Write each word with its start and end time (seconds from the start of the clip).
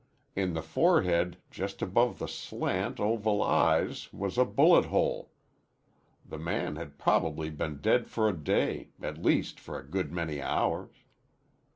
In 0.35 0.53
the 0.55 0.63
forehead, 0.63 1.37
just 1.51 1.83
above 1.83 2.17
the 2.17 2.27
slant, 2.27 2.99
oval 2.99 3.43
eyes, 3.43 4.11
was 4.11 4.39
a 4.39 4.43
bullet 4.45 4.85
hole. 4.85 5.29
The 6.25 6.39
man 6.39 6.75
had 6.75 6.97
probably 6.97 7.51
been 7.51 7.81
dead 7.81 8.07
for 8.09 8.27
a 8.27 8.35
day, 8.35 8.89
at 8.99 9.21
least 9.21 9.59
for 9.59 9.77
a 9.77 9.85
good 9.87 10.11
many 10.11 10.41
hours. 10.41 10.89